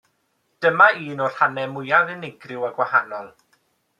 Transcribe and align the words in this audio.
Dyma 0.65 0.87
un 1.09 1.19
o'r 1.25 1.35
rhannau 1.35 1.69
mwyaf 1.75 2.09
unigryw 2.15 2.65
a 2.71 2.75
gwahanol. 2.79 3.29